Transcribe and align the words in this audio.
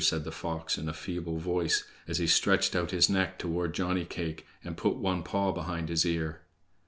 said 0.03 0.23
the 0.23 0.31
fox 0.31 0.79
in 0.79 0.89
a 0.89 0.93
feeble 0.93 1.37
voice, 1.37 1.83
as 2.07 2.17
he 2.17 2.25
stretched 2.25 2.75
out 2.75 2.89
his 2.89 3.07
neck 3.07 3.37
toward 3.37 3.71
Johnny 3.71 4.03
cake, 4.03 4.47
and 4.63 4.75
put 4.75 4.95
one 4.95 5.21
paw 5.21 5.51
behind 5.51 5.89
his 5.89 6.07
ear. 6.07 6.41